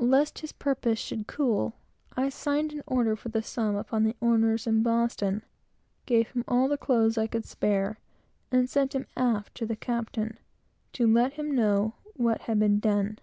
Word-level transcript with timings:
Lest 0.00 0.38
his 0.38 0.52
purpose 0.52 0.98
should 0.98 1.26
cool, 1.26 1.74
I 2.16 2.30
signed 2.30 2.72
an 2.72 2.82
order 2.86 3.14
for 3.14 3.28
the 3.28 3.42
sum 3.42 3.76
upon 3.76 4.04
the 4.04 4.16
owners 4.22 4.66
in 4.66 4.82
Boston, 4.82 5.42
gave 6.06 6.28
him 6.30 6.44
all 6.48 6.66
the 6.66 6.78
clothes 6.78 7.18
I 7.18 7.26
could 7.26 7.44
spare, 7.44 7.98
and 8.50 8.70
sent 8.70 8.94
him 8.94 9.06
aft 9.18 9.54
to 9.56 9.66
the 9.66 9.76
captain, 9.76 10.38
to 10.94 11.06
let 11.06 11.34
him 11.34 11.54
know 11.54 11.92
what 12.14 12.40
had 12.48 12.58
been 12.58 12.78
done. 12.80 13.18